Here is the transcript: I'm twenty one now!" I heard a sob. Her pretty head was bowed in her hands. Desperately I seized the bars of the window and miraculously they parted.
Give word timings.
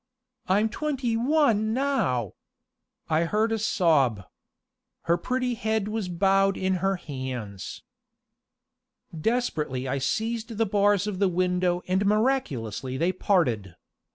I'm 0.47 0.67
twenty 0.67 1.15
one 1.15 1.75
now!" 1.75 2.33
I 3.07 3.25
heard 3.25 3.51
a 3.51 3.59
sob. 3.59 4.23
Her 5.03 5.15
pretty 5.15 5.53
head 5.53 5.87
was 5.87 6.09
bowed 6.09 6.57
in 6.57 6.77
her 6.81 6.95
hands. 6.95 7.83
Desperately 9.15 9.87
I 9.87 9.99
seized 9.99 10.57
the 10.57 10.65
bars 10.65 11.05
of 11.05 11.19
the 11.19 11.27
window 11.29 11.83
and 11.87 12.03
miraculously 12.07 12.97
they 12.97 13.11
parted. 13.11 13.75